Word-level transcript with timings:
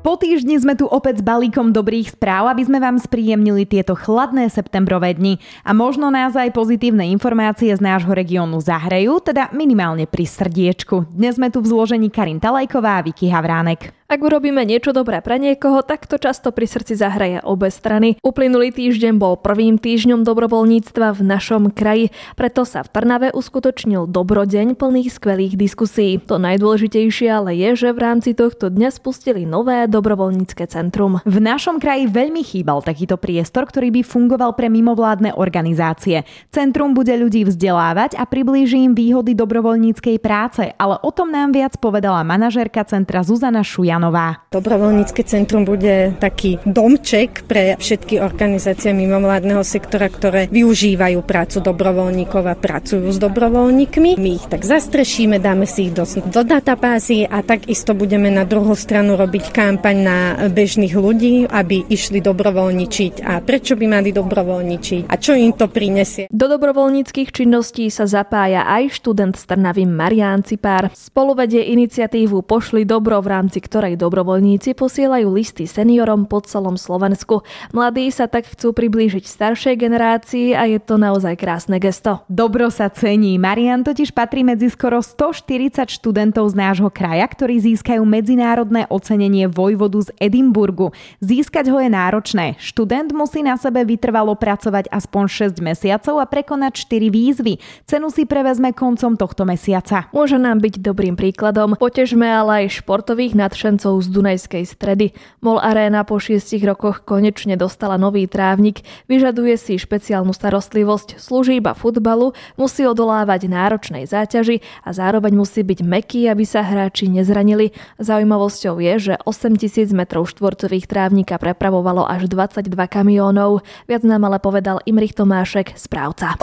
Po 0.00 0.16
týždni 0.16 0.56
sme 0.56 0.72
tu 0.80 0.88
opäť 0.88 1.20
s 1.20 1.26
balíkom 1.28 1.76
dobrých 1.76 2.16
správ, 2.16 2.48
aby 2.48 2.64
sme 2.64 2.80
vám 2.80 2.96
spríjemnili 2.96 3.68
tieto 3.68 3.92
chladné 3.92 4.48
septembrové 4.48 5.12
dni 5.12 5.36
a 5.60 5.76
možno 5.76 6.08
nás 6.08 6.32
aj 6.32 6.56
pozitívne 6.56 7.04
informácie 7.12 7.68
z 7.68 7.84
nášho 7.84 8.16
regiónu 8.16 8.64
zahrejú, 8.64 9.20
teda 9.20 9.52
minimálne 9.52 10.08
pri 10.08 10.24
srdiečku. 10.24 11.04
Dnes 11.12 11.36
sme 11.36 11.52
tu 11.52 11.60
v 11.60 11.68
zložení 11.68 12.08
Karin 12.08 12.40
Talajková 12.40 12.96
a 12.96 13.04
Vicky 13.04 13.28
Havránek. 13.28 13.99
Ak 14.10 14.26
urobíme 14.26 14.66
niečo 14.66 14.90
dobré 14.90 15.22
pre 15.22 15.38
niekoho, 15.38 15.86
tak 15.86 16.10
to 16.10 16.18
často 16.18 16.50
pri 16.50 16.66
srdci 16.66 16.98
zahraje 16.98 17.38
obe 17.46 17.70
strany. 17.70 18.18
Uplynulý 18.26 18.74
týždeň 18.74 19.22
bol 19.22 19.38
prvým 19.38 19.78
týždňom 19.78 20.26
dobrovoľníctva 20.26 21.14
v 21.14 21.22
našom 21.22 21.70
kraji, 21.70 22.10
preto 22.34 22.66
sa 22.66 22.82
v 22.82 22.90
Trnave 22.90 23.30
uskutočnil 23.30 24.10
dobrodeň 24.10 24.74
plný 24.74 25.06
skvelých 25.14 25.54
diskusí. 25.54 26.18
To 26.26 26.42
najdôležitejšie 26.42 27.30
ale 27.30 27.54
je, 27.54 27.86
že 27.86 27.94
v 27.94 28.02
rámci 28.02 28.34
tohto 28.34 28.66
dňa 28.66 28.90
spustili 28.90 29.46
nové 29.46 29.86
dobrovoľnícke 29.86 30.66
centrum. 30.66 31.22
V 31.22 31.38
našom 31.38 31.78
kraji 31.78 32.10
veľmi 32.10 32.42
chýbal 32.42 32.82
takýto 32.82 33.14
priestor, 33.14 33.70
ktorý 33.70 33.94
by 33.94 34.02
fungoval 34.02 34.58
pre 34.58 34.66
mimovládne 34.74 35.38
organizácie. 35.38 36.26
Centrum 36.50 36.98
bude 36.98 37.14
ľudí 37.14 37.46
vzdelávať 37.46 38.18
a 38.18 38.26
priblíži 38.26 38.90
im 38.90 38.98
výhody 38.98 39.38
dobrovoľníckej 39.38 40.18
práce, 40.18 40.66
ale 40.82 40.98
o 40.98 41.14
tom 41.14 41.30
nám 41.30 41.54
viac 41.54 41.78
povedala 41.78 42.26
manažérka 42.26 42.82
centra 42.90 43.22
Zuzana 43.22 43.62
Šujan. 43.62 43.99
Štefánová. 44.00 44.48
Dobrovoľnícky 44.50 45.22
centrum 45.28 45.68
bude 45.68 46.16
taký 46.16 46.56
domček 46.64 47.44
pre 47.44 47.76
všetky 47.76 48.18
organizácie 48.18 48.96
mimovládneho 48.96 49.60
sektora, 49.60 50.08
ktoré 50.08 50.48
využívajú 50.48 51.20
prácu 51.20 51.60
dobrovoľníkov 51.60 52.42
a 52.48 52.56
pracujú 52.56 53.12
s 53.12 53.20
dobrovoľníkmi. 53.20 54.16
My 54.16 54.30
ich 54.40 54.48
tak 54.48 54.64
zastrešíme, 54.64 55.36
dáme 55.38 55.68
si 55.68 55.90
ich 55.90 55.94
do, 55.94 56.08
do 56.08 56.42
databázy 56.42 57.28
a 57.28 57.44
takisto 57.44 57.92
budeme 57.92 58.32
na 58.32 58.48
druhú 58.48 58.72
stranu 58.72 59.20
robiť 59.20 59.52
kampaň 59.52 59.96
na 60.00 60.18
bežných 60.48 60.96
ľudí, 60.96 61.44
aby 61.46 61.84
išli 61.92 62.24
dobrovoľničiť 62.24 63.22
a 63.22 63.44
prečo 63.44 63.76
by 63.76 63.86
mali 63.86 64.10
dobrovoľničiť 64.16 65.12
a 65.12 65.14
čo 65.20 65.36
im 65.36 65.52
to 65.52 65.68
prinesie. 65.68 66.26
Do 66.32 66.48
dobrovoľníckých 66.48 67.30
činností 67.30 67.86
sa 67.92 68.08
zapája 68.08 68.64
aj 68.64 68.96
študent 68.98 69.36
z 69.36 69.44
Trnavy 69.44 69.84
Marián 69.84 70.42
Cipár. 70.42 70.88
Spoluvedie 70.90 71.70
iniciatívu 71.70 72.42
Pošli 72.42 72.82
dobro, 72.88 73.22
v 73.22 73.28
rámci 73.30 73.62
ktorej 73.62 73.89
ktorej 73.90 74.06
dobrovoľníci 74.06 74.78
posielajú 74.78 75.34
listy 75.34 75.66
seniorom 75.66 76.30
po 76.30 76.38
celom 76.46 76.78
Slovensku. 76.78 77.42
Mladí 77.74 78.06
sa 78.14 78.30
tak 78.30 78.46
chcú 78.46 78.70
priblížiť 78.70 79.26
staršej 79.26 79.74
generácii 79.82 80.54
a 80.54 80.70
je 80.70 80.78
to 80.78 80.94
naozaj 80.94 81.34
krásne 81.34 81.82
gesto. 81.82 82.22
Dobro 82.30 82.70
sa 82.70 82.86
cení. 82.86 83.34
Marian 83.34 83.82
totiž 83.82 84.14
patrí 84.14 84.46
medzi 84.46 84.70
skoro 84.70 85.02
140 85.02 85.90
študentov 85.90 86.46
z 86.46 86.54
nášho 86.54 86.86
kraja, 86.86 87.26
ktorí 87.26 87.58
získajú 87.58 88.06
medzinárodné 88.06 88.86
ocenenie 88.86 89.50
vojvodu 89.50 90.06
z 90.06 90.14
Edimburgu. 90.22 90.94
Získať 91.18 91.74
ho 91.74 91.82
je 91.82 91.90
náročné. 91.90 92.54
Študent 92.62 93.10
musí 93.10 93.42
na 93.42 93.58
sebe 93.58 93.82
vytrvalo 93.82 94.38
pracovať 94.38 94.86
aspoň 94.94 95.50
6 95.50 95.66
mesiacov 95.66 96.22
a 96.22 96.30
prekonať 96.30 96.86
4 96.86 97.10
výzvy. 97.10 97.58
Cenu 97.90 98.06
si 98.14 98.22
prevezme 98.22 98.70
koncom 98.70 99.18
tohto 99.18 99.42
mesiaca. 99.42 100.06
Môže 100.14 100.38
nám 100.38 100.62
byť 100.62 100.78
dobrým 100.78 101.18
príkladom. 101.18 101.74
Potežme 101.74 102.30
ale 102.30 102.62
aj 102.70 102.86
športových 102.86 103.34
nadšencov 103.34 103.79
nadšencov 103.80 104.04
z 104.04 104.08
Dunajskej 104.12 104.64
stredy. 104.68 105.06
Mol 105.40 105.56
Arena 105.56 106.04
po 106.04 106.20
šiestich 106.20 106.60
rokoch 106.60 107.00
konečne 107.08 107.56
dostala 107.56 107.96
nový 107.96 108.28
trávnik, 108.28 108.84
vyžaduje 109.08 109.56
si 109.56 109.80
špeciálnu 109.80 110.36
starostlivosť, 110.36 111.16
slúži 111.16 111.56
iba 111.56 111.72
futbalu, 111.72 112.36
musí 112.60 112.84
odolávať 112.84 113.48
náročnej 113.48 114.04
záťaži 114.04 114.60
a 114.84 114.92
zároveň 114.92 115.32
musí 115.32 115.64
byť 115.64 115.80
meký, 115.80 116.28
aby 116.28 116.44
sa 116.44 116.60
hráči 116.60 117.08
nezranili. 117.08 117.72
Zaujímavosťou 117.96 118.76
je, 118.84 118.94
že 119.00 119.14
8000 119.24 119.96
m 119.96 120.02
štvorcových 120.10 120.84
trávnika 120.84 121.40
prepravovalo 121.40 122.04
až 122.04 122.28
22 122.28 122.68
kamiónov. 122.84 123.64
Viac 123.88 124.04
nám 124.04 124.28
ale 124.28 124.36
povedal 124.36 124.84
Imrich 124.84 125.16
Tomášek, 125.16 125.80
správca. 125.80 126.36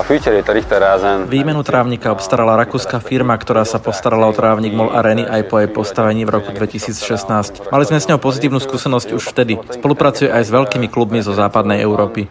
Výmenu 1.28 1.62
trávnika 1.62 2.10
obstarala 2.10 2.58
rakúska 2.58 2.98
firma, 2.98 3.38
ktorá 3.38 3.62
sa 3.62 3.78
postarala 3.78 4.26
o 4.26 4.34
trávnik 4.34 4.74
Mol 4.74 4.90
Areny 4.90 5.28
aj 5.28 5.42
po 5.46 5.62
jej 5.62 5.70
postavení 5.70 6.26
v 6.26 6.32
roku 6.34 6.50
2016. 6.50 7.17
Mali 7.74 7.84
sme 7.90 7.98
s 7.98 8.06
ňou 8.06 8.22
pozitívnu 8.22 8.62
skúsenosť 8.62 9.10
už 9.18 9.24
vtedy. 9.34 9.58
Spolupracuje 9.58 10.30
aj 10.30 10.44
s 10.46 10.54
veľkými 10.54 10.88
klubmi 10.92 11.26
zo 11.26 11.34
západnej 11.34 11.82
Európy. 11.82 12.30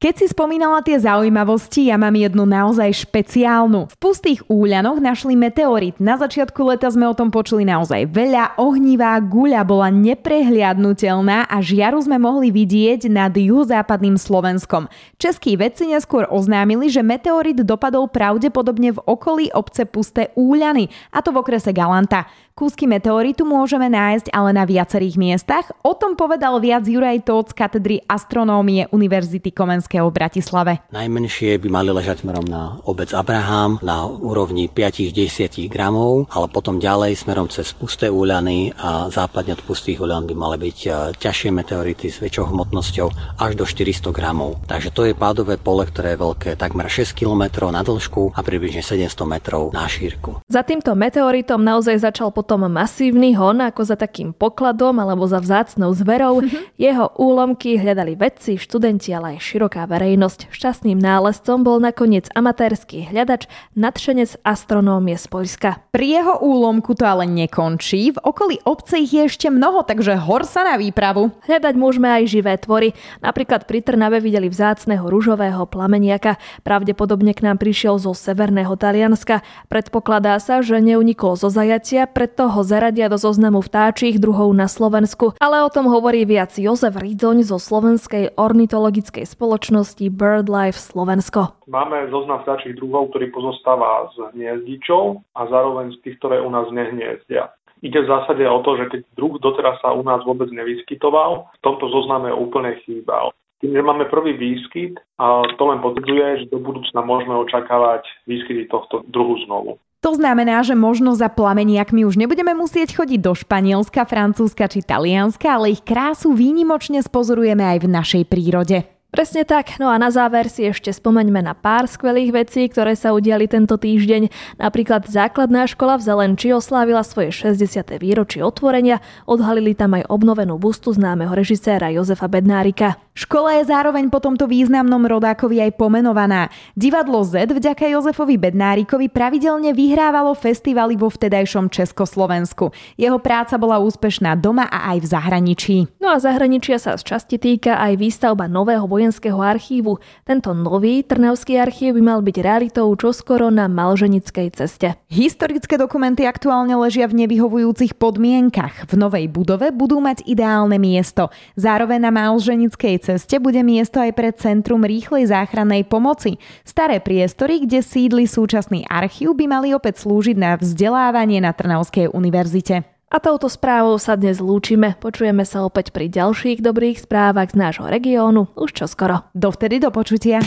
Keď 0.00 0.14
si 0.16 0.32
spomínala 0.32 0.80
tie 0.80 0.96
zaujímavosti, 0.96 1.92
ja 1.92 2.00
mám 2.00 2.16
jednu 2.16 2.48
naozaj 2.48 3.04
špeciálnu. 3.04 3.84
V 3.92 3.96
pustých 4.00 4.40
úľanoch 4.48 4.96
našli 4.96 5.36
meteorit. 5.36 6.00
Na 6.00 6.16
začiatku 6.16 6.56
leta 6.72 6.88
sme 6.88 7.04
o 7.04 7.12
tom 7.12 7.28
počuli 7.28 7.68
naozaj 7.68 8.08
veľa. 8.08 8.56
Ohnivá 8.56 9.20
guľa 9.20 9.60
bola 9.60 9.92
neprehliadnutelná 9.92 11.44
a 11.44 11.56
žiaru 11.60 12.00
sme 12.00 12.16
mohli 12.16 12.48
vidieť 12.48 13.12
nad 13.12 13.28
juhozápadným 13.36 14.16
Slovenskom. 14.16 14.88
Českí 15.20 15.60
vedci 15.60 15.92
neskôr 15.92 16.24
oznámili, 16.32 16.88
že 16.88 17.04
meteorit 17.04 17.60
dopadol 17.60 18.08
pravdepodobne 18.08 18.96
v 18.96 19.04
okolí 19.04 19.52
obce 19.52 19.84
Pusté 19.84 20.32
úľany, 20.32 20.88
a 21.12 21.20
to 21.20 21.28
v 21.28 21.44
okrese 21.44 21.76
Galanta. 21.76 22.24
Kúsky 22.56 22.84
meteoritu 22.84 23.48
môžeme 23.48 23.88
nájsť 23.88 24.36
ale 24.36 24.52
na 24.52 24.68
viacerých 24.68 25.16
miestach. 25.16 25.72
O 25.80 25.96
tom 25.96 26.12
povedal 26.12 26.60
viac 26.60 26.84
Juraj 26.84 27.24
Tóc 27.24 27.52
z 27.52 27.56
katedry 27.56 27.96
astronómie 28.04 28.84
Univerzity 28.92 29.48
Komenského 29.48 29.89
v 29.90 30.12
Bratislave. 30.12 30.72
Najmenšie 30.92 31.56
by 31.56 31.68
mali 31.72 31.90
ležať 31.90 32.22
smerom 32.22 32.44
na 32.44 32.78
obec 32.84 33.10
Abraham 33.16 33.80
na 33.80 34.04
úrovni 34.04 34.68
5-10 34.68 35.66
gramov, 35.72 36.28
ale 36.30 36.46
potom 36.52 36.76
ďalej 36.76 37.16
smerom 37.16 37.48
cez 37.48 37.72
pusté 37.72 38.12
úľany 38.12 38.76
a 38.76 39.08
západne 39.08 39.56
od 39.56 39.64
pustých 39.64 40.04
úľan 40.04 40.28
by 40.28 40.34
mali 40.36 40.70
byť 40.70 40.78
e, 40.84 40.88
ťažšie 41.16 41.50
meteority 41.50 42.12
s 42.12 42.20
väčšou 42.20 42.52
hmotnosťou 42.52 43.40
až 43.40 43.56
do 43.56 43.64
400 43.64 44.12
gramov. 44.12 44.60
Takže 44.68 44.92
to 44.92 45.08
je 45.08 45.16
pádové 45.16 45.56
pole, 45.56 45.88
ktoré 45.88 46.14
je 46.14 46.22
veľké 46.22 46.50
takmer 46.60 46.86
6 46.86 47.16
km 47.16 47.72
na 47.72 47.80
dĺžku 47.80 48.36
a 48.36 48.40
približne 48.44 48.84
700 48.84 49.24
metrov 49.24 49.72
na 49.72 49.88
šírku. 49.88 50.44
Za 50.44 50.60
týmto 50.60 50.92
meteoritom 50.92 51.58
naozaj 51.64 52.04
začal 52.04 52.28
potom 52.28 52.60
potom 52.60 52.76
masívny 52.76 53.32
hon 53.38 53.62
ako 53.62 53.86
za 53.86 53.96
takým 53.96 54.34
pokladom 54.34 54.98
alebo 54.98 55.22
za 55.24 55.38
vzácnou 55.38 55.94
zverou. 55.94 56.42
Mm-hmm. 56.42 56.76
Jeho 56.82 57.06
úlomky 57.14 57.78
hľadali 57.78 58.18
vedci, 58.18 58.58
študenti, 58.58 59.14
ale 59.14 59.38
aj 59.38 59.46
široká 59.46 59.79
verejnosť. 59.86 60.50
Šťastným 60.50 60.98
nálezcom 60.98 61.62
bol 61.62 61.78
nakoniec 61.78 62.26
amatérsky 62.34 63.06
hľadač, 63.06 63.46
nadšenec 63.78 64.42
astronómie 64.42 65.14
z 65.14 65.30
Poľska. 65.30 65.86
Pri 65.94 66.18
jeho 66.18 66.42
úlomku 66.42 66.98
to 66.98 67.06
ale 67.06 67.30
nekončí. 67.30 68.12
V 68.12 68.18
okolí 68.18 68.58
obce 68.66 68.98
ich 68.98 69.14
je 69.14 69.30
ešte 69.30 69.46
mnoho, 69.46 69.86
takže 69.86 70.18
hor 70.18 70.42
sa 70.42 70.66
na 70.66 70.74
výpravu. 70.74 71.30
Hľadať 71.46 71.74
môžeme 71.78 72.10
aj 72.10 72.22
živé 72.26 72.58
tvory. 72.58 72.98
Napríklad 73.22 73.70
pri 73.70 73.86
Trnave 73.86 74.18
videli 74.18 74.50
vzácného 74.50 75.06
ružového 75.06 75.62
plameniaka. 75.70 76.42
Pravdepodobne 76.66 77.30
k 77.30 77.46
nám 77.46 77.62
prišiel 77.62 78.02
zo 78.02 78.10
severného 78.10 78.74
Talianska. 78.74 79.46
Predpokladá 79.70 80.34
sa, 80.42 80.66
že 80.66 80.82
neunikol 80.82 81.38
zo 81.38 81.46
zajatia, 81.46 82.10
preto 82.10 82.40
toho 82.40 82.64
zaradia 82.64 83.12
do 83.12 83.20
zoznamu 83.20 83.60
vtáčich 83.60 84.16
druhov 84.16 84.48
na 84.56 84.64
Slovensku, 84.64 85.36
ale 85.36 85.60
o 85.60 85.68
tom 85.68 85.92
hovorí 85.92 86.24
viac 86.24 86.56
Jozef 86.56 86.96
Ridzoň 86.96 87.44
zo 87.44 87.60
Slovenskej 87.60 88.32
ornitologickej 88.32 89.28
spoločnosti 89.70 90.10
BirdLife 90.10 90.74
Slovensko. 90.82 91.40
Máme 91.70 92.10
zoznam 92.10 92.42
vtáčich 92.42 92.74
druhov, 92.74 93.14
ktorý 93.14 93.30
pozostáva 93.30 94.10
z 94.18 94.34
hniezdičov 94.34 95.22
a 95.38 95.46
zároveň 95.46 95.94
z 95.94 95.98
tých, 96.02 96.18
ktoré 96.18 96.42
u 96.42 96.50
nás 96.50 96.66
nehniezdia. 96.74 97.54
Ide 97.80 98.02
v 98.02 98.10
zásade 98.10 98.42
o 98.50 98.58
to, 98.66 98.76
že 98.82 98.90
keď 98.90 99.00
druh 99.14 99.38
doteraz 99.38 99.78
sa 99.78 99.94
u 99.94 100.02
nás 100.02 100.26
vôbec 100.26 100.50
nevyskytoval, 100.50 101.54
v 101.54 101.58
tomto 101.62 101.86
zozname 101.86 102.34
úplne 102.34 102.76
chýbal. 102.82 103.30
Tým, 103.62 103.78
že 103.78 103.86
máme 103.86 104.10
prvý 104.10 104.34
výskyt, 104.34 104.98
a 105.22 105.46
to 105.54 105.64
len 105.70 105.78
potvrdzuje, 105.78 106.44
že 106.44 106.50
do 106.50 106.58
budúcna 106.58 107.00
môžeme 107.06 107.38
očakávať 107.38 108.02
výskyty 108.26 108.66
tohto 108.66 109.06
druhu 109.06 109.38
znovu. 109.46 109.78
To 110.00 110.16
znamená, 110.16 110.64
že 110.64 110.72
možno 110.72 111.12
za 111.12 111.28
plameniakmi 111.28 112.08
už 112.08 112.16
nebudeme 112.16 112.56
musieť 112.56 112.96
chodiť 112.96 113.20
do 113.20 113.36
Španielska, 113.36 114.08
Francúzska 114.08 114.64
či 114.66 114.80
Talianska, 114.80 115.60
ale 115.60 115.76
ich 115.76 115.84
krásu 115.84 116.32
výnimočne 116.32 117.04
spozorujeme 117.04 117.62
aj 117.62 117.78
v 117.84 117.88
našej 117.88 118.22
prírode. 118.24 118.99
Presne 119.10 119.42
tak, 119.42 119.82
no 119.82 119.90
a 119.90 119.98
na 119.98 120.14
záver 120.14 120.46
si 120.46 120.62
ešte 120.70 120.94
spomeňme 120.94 121.42
na 121.42 121.50
pár 121.50 121.90
skvelých 121.90 122.30
vecí, 122.30 122.70
ktoré 122.70 122.94
sa 122.94 123.10
udiali 123.10 123.50
tento 123.50 123.74
týždeň. 123.74 124.30
Napríklad 124.62 125.10
základná 125.10 125.66
škola 125.66 125.98
v 125.98 126.06
Zelenči 126.06 126.54
oslávila 126.54 127.02
svoje 127.02 127.34
60. 127.34 127.90
výročie 127.98 128.38
otvorenia, 128.46 129.02
odhalili 129.26 129.74
tam 129.74 129.98
aj 129.98 130.06
obnovenú 130.06 130.62
bustu 130.62 130.94
známeho 130.94 131.34
režiséra 131.34 131.90
Jozefa 131.90 132.30
Bednárika. 132.30 133.02
Škola 133.10 133.58
je 133.58 133.66
zároveň 133.66 134.06
po 134.06 134.22
tomto 134.22 134.46
významnom 134.46 135.02
rodákovi 135.02 135.58
aj 135.66 135.74
pomenovaná. 135.74 136.46
Divadlo 136.78 137.26
Z 137.26 137.50
vďaka 137.50 137.90
Jozefovi 137.90 138.38
Bednárikovi 138.38 139.10
pravidelne 139.10 139.74
vyhrávalo 139.74 140.30
festivaly 140.38 140.94
vo 140.94 141.10
vtedajšom 141.10 141.74
Československu. 141.74 142.70
Jeho 142.94 143.18
práca 143.18 143.58
bola 143.58 143.82
úspešná 143.82 144.38
doma 144.38 144.70
a 144.70 144.94
aj 144.94 144.98
v 145.02 145.06
zahraničí. 145.10 145.76
No 145.98 146.14
a 146.14 146.22
zahraničia 146.22 146.78
sa 146.78 146.94
z 146.94 147.02
časti 147.02 147.42
týka 147.42 147.82
aj 147.82 147.98
výstavba 147.98 148.46
nového 148.46 148.86
vojenského 148.86 149.42
archívu. 149.42 149.98
Tento 150.22 150.54
nový 150.54 151.02
Trnavský 151.02 151.58
archív 151.58 151.98
by 151.98 152.02
mal 152.14 152.20
byť 152.22 152.36
realitou 152.38 152.86
čoskoro 152.94 153.50
na 153.50 153.66
Malženickej 153.66 154.54
ceste. 154.54 154.94
Historické 155.10 155.74
dokumenty 155.74 156.30
aktuálne 156.30 156.78
ležia 156.78 157.10
v 157.10 157.26
nevyhovujúcich 157.26 157.98
podmienkach. 157.98 158.86
V 158.86 158.94
novej 158.94 159.26
budove 159.26 159.74
budú 159.74 159.98
mať 159.98 160.22
ideálne 160.30 160.78
miesto. 160.78 161.34
Zároveň 161.58 162.06
na 162.06 162.14
Malženickej 162.14 163.02
ceste 163.10 163.42
bude 163.42 163.58
miesto 163.66 163.98
aj 163.98 164.14
pre 164.14 164.30
Centrum 164.30 164.86
rýchlej 164.86 165.34
záchrannej 165.34 165.82
pomoci. 165.82 166.38
Staré 166.62 167.02
priestory, 167.02 167.66
kde 167.66 167.82
sídli 167.82 168.30
súčasný 168.30 168.86
archív, 168.86 169.34
by 169.34 169.50
mali 169.50 169.74
opäť 169.74 170.06
slúžiť 170.06 170.38
na 170.38 170.54
vzdelávanie 170.54 171.42
na 171.42 171.50
Trnavskej 171.50 172.14
univerzite. 172.14 172.86
A 173.10 173.18
touto 173.18 173.50
správou 173.50 173.98
sa 173.98 174.14
dnes 174.14 174.38
lúčime. 174.38 174.94
Počujeme 175.02 175.42
sa 175.42 175.66
opäť 175.66 175.90
pri 175.90 176.06
ďalších 176.06 176.62
dobrých 176.62 177.02
správach 177.02 177.50
z 177.50 177.58
nášho 177.58 177.90
regiónu 177.90 178.46
už 178.54 178.70
čoskoro. 178.70 179.26
Dovtedy 179.34 179.82
do 179.82 179.90
počutia. 179.90 180.38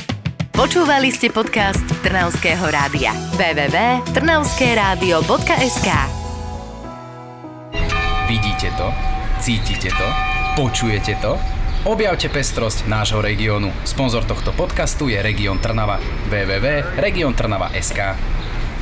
Počúvali 0.56 1.12
ste 1.12 1.27
podcast 1.27 1.83
Trnavského 2.00 2.63
rádia. 2.71 3.12
www.trnavskeradio.sk 3.36 5.89
Vidíte 8.31 8.71
to? 8.80 8.88
Cítite 9.44 9.92
to? 9.92 10.07
Počujete 10.56 11.19
to? 11.19 11.36
Objavte 11.83 12.31
pestrosť 12.31 12.88
nášho 12.88 13.19
regiónu. 13.19 13.68
Sponzor 13.83 14.24
tohto 14.24 14.56
podcastu 14.56 15.12
je 15.12 15.19
Región 15.19 15.59
Trnava. 15.59 16.00
www.regiontrnava.sk 16.31 18.00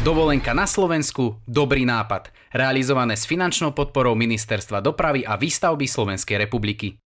Dovolenka 0.05 0.53
na 0.53 0.69
Slovensku, 0.69 1.41
dobrý 1.49 1.81
nápad. 1.81 2.29
Realizované 2.53 3.17
s 3.17 3.25
finančnou 3.25 3.73
podporou 3.73 4.13
Ministerstva 4.13 4.85
dopravy 4.85 5.25
a 5.25 5.33
výstavby 5.33 5.89
Slovenskej 5.89 6.45
republiky. 6.45 6.93